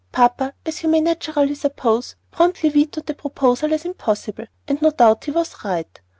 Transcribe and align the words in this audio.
Papa, 0.11 0.53
as 0.65 0.81
you 0.81 0.89
may 0.89 0.99
naturally 0.99 1.53
suppose, 1.53 2.15
promptly 2.31 2.69
vetoed 2.69 3.05
the 3.05 3.13
proposal 3.13 3.71
as 3.71 3.85
impossible, 3.85 4.47
and 4.67 4.81
no 4.81 4.89
doubt 4.89 5.25
he 5.25 5.29
was 5.29 5.63
right. 5.63 6.01